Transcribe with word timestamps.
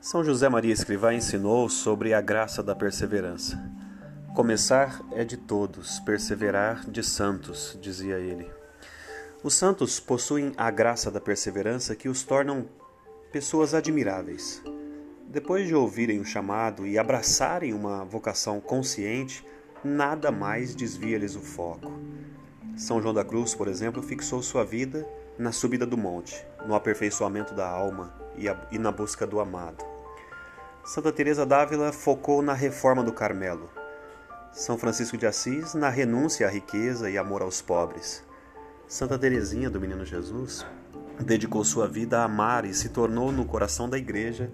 São 0.00 0.24
José 0.24 0.48
Maria 0.48 0.72
Escrivá 0.72 1.14
ensinou 1.14 1.68
sobre 1.68 2.12
a 2.12 2.20
graça 2.20 2.62
da 2.62 2.74
perseverança. 2.74 3.56
Começar 4.34 5.00
é 5.12 5.24
de 5.24 5.36
todos, 5.36 6.00
perseverar 6.00 6.90
de 6.90 7.02
santos, 7.02 7.78
dizia 7.80 8.18
ele. 8.18 8.50
Os 9.44 9.54
santos 9.54 10.00
possuem 10.00 10.52
a 10.56 10.70
graça 10.70 11.10
da 11.10 11.20
perseverança 11.20 11.94
que 11.94 12.08
os 12.08 12.24
tornam 12.24 12.66
pessoas 13.30 13.74
admiráveis. 13.74 14.62
Depois 15.28 15.66
de 15.66 15.74
ouvirem 15.74 16.18
o 16.18 16.24
chamado 16.24 16.86
e 16.86 16.98
abraçarem 16.98 17.72
uma 17.72 18.04
vocação 18.04 18.60
consciente, 18.60 19.46
nada 19.84 20.32
mais 20.32 20.74
desvia-lhes 20.74 21.36
o 21.36 21.40
foco. 21.40 21.92
São 22.76 23.00
João 23.00 23.14
da 23.14 23.24
Cruz, 23.24 23.54
por 23.54 23.68
exemplo, 23.68 24.02
fixou 24.02 24.42
sua 24.42 24.64
vida 24.64 25.06
na 25.38 25.52
subida 25.52 25.86
do 25.86 25.96
monte, 25.96 26.44
no 26.66 26.74
aperfeiçoamento 26.74 27.54
da 27.54 27.68
alma 27.68 28.14
e, 28.70 28.78
na 28.78 28.90
busca 28.92 29.26
do 29.26 29.40
amado. 29.40 29.84
Santa 30.84 31.12
Teresa 31.12 31.46
d'Ávila 31.46 31.92
focou 31.92 32.42
na 32.42 32.52
reforma 32.52 33.02
do 33.02 33.12
Carmelo. 33.12 33.70
São 34.52 34.76
Francisco 34.76 35.16
de 35.16 35.26
Assis 35.26 35.74
na 35.74 35.88
renúncia 35.88 36.46
à 36.46 36.50
riqueza 36.50 37.08
e 37.08 37.16
amor 37.16 37.42
aos 37.42 37.62
pobres. 37.62 38.24
Santa 38.86 39.18
Teresinha 39.18 39.70
do 39.70 39.80
Menino 39.80 40.04
Jesus 40.04 40.66
dedicou 41.20 41.64
sua 41.64 41.88
vida 41.88 42.20
a 42.20 42.24
amar 42.24 42.64
e 42.64 42.74
se 42.74 42.88
tornou 42.88 43.30
no 43.30 43.44
coração 43.44 43.88
da 43.88 43.96
igreja 43.96 44.50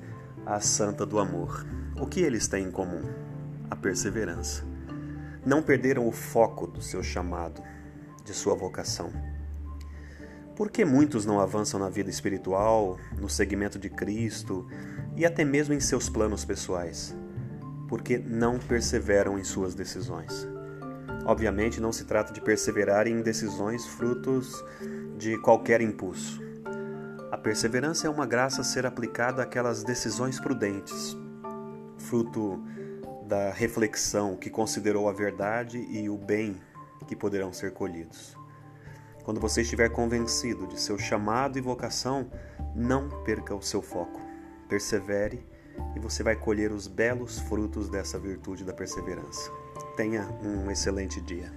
a 0.47 0.61
santa 0.61 1.05
do 1.05 1.19
amor. 1.19 1.67
O 2.01 2.07
que 2.07 2.21
eles 2.21 2.47
têm 2.47 2.65
em 2.65 2.71
comum? 2.71 3.03
A 3.71 3.77
perseverança. 3.77 4.65
Não 5.45 5.63
perderam 5.63 6.07
o 6.07 6.13
foco 6.13 6.67
do 6.67 6.81
seu 6.81 7.03
chamado, 7.03 7.63
de 8.25 8.33
sua 8.33 8.55
vocação. 8.55 9.38
Por 10.59 10.73
que 10.73 10.85
muitos 10.85 11.25
não 11.25 11.39
avançam 11.39 11.79
na 11.79 11.89
vida 11.89 12.11
espiritual, 12.11 12.99
no 13.17 13.29
seguimento 13.29 13.79
de 13.79 13.89
Cristo 13.89 14.67
e 15.15 15.25
até 15.25 15.45
mesmo 15.45 15.73
em 15.73 15.79
seus 15.79 16.09
planos 16.09 16.45
pessoais? 16.45 17.15
Porque 17.89 18.19
não 18.19 18.59
perseveram 18.59 19.39
em 19.39 19.45
suas 19.45 19.73
decisões. 19.73 20.49
Obviamente, 21.25 21.81
não 21.81 21.93
se 21.93 22.07
trata 22.07 22.33
de 22.33 22.41
perseverar 22.41 23.07
em 23.07 23.23
decisões 23.23 23.87
frutos 23.87 24.53
de 25.17 25.41
qualquer 25.43 25.81
impulso. 25.81 26.43
A 27.31 27.39
perseverança 27.39 28.09
é 28.09 28.11
uma 28.11 28.27
graça 28.27 28.63
a 28.63 28.65
ser 28.65 28.85
aplicada 28.85 29.45
àquelas 29.45 29.85
decisões 29.85 30.41
prudentes, 30.41 31.17
fruto 31.99 32.61
da 33.29 33.53
reflexão 33.53 34.35
que 34.35 34.51
considerou 34.51 35.09
a 35.09 35.13
verdade 35.13 35.79
e 35.79 36.11
o 36.11 36.19
bem 36.19 36.57
que 37.07 37.15
poderão 37.15 37.53
ser 37.53 37.73
colhidos. 37.75 38.37
Quando 39.29 39.43
você 39.43 39.61
estiver 39.61 39.91
convencido 39.91 40.67
de 40.67 40.81
seu 40.81 40.97
chamado 40.97 41.59
e 41.59 41.61
vocação, 41.61 42.31
não 42.75 43.11
perca 43.25 43.55
o 43.55 43.61
seu 43.61 43.83
foco. 43.83 44.19
Persevere 44.71 45.47
e 45.95 46.01
você 46.01 46.23
vai 46.23 46.35
colher 46.35 46.73
os 46.73 46.87
belos 46.87 47.39
frutos 47.39 47.91
dessa 47.91 48.19
virtude 48.19 48.65
da 48.65 48.73
perseverança. 48.73 49.53
Tenha 49.99 50.27
um 50.43 50.71
excelente 50.71 51.21
dia. 51.21 51.53